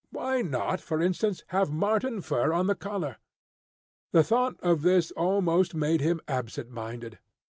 Why 0.09 0.41
not, 0.41 0.81
for 0.81 0.99
instance, 0.99 1.43
have 1.49 1.69
marten 1.69 2.21
fur 2.21 2.51
on 2.53 2.65
the 2.65 2.73
collar? 2.73 3.17
The 4.13 4.23
thought 4.23 4.55
of 4.63 4.81
this 4.81 5.11
almost 5.11 5.75
made 5.75 6.01
him 6.01 6.21
absent 6.27 6.71
minded. 6.71 7.19